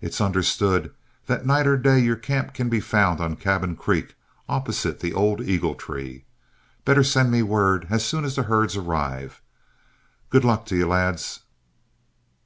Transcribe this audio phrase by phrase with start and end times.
[0.00, 0.94] It's understood
[1.26, 4.14] that night or day your camp can be found on Cabin Creek,
[4.48, 6.24] opposite the old eagle tree.
[6.86, 9.42] Better send me word as soon as the herds arrive.
[10.30, 11.40] Good luck to you, lads."